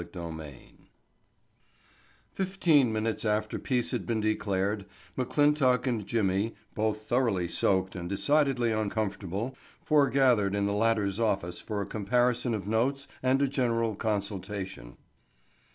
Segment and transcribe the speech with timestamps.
[0.01, 0.53] Chapter Ten
[2.33, 8.71] Fifteen minutes after peace had been declared McClintock and Jimmy, both thoroughly soaked and decidedly
[8.71, 14.97] uncomfortable, foregathered in the latter's office for a comparison of notes and a general consultation.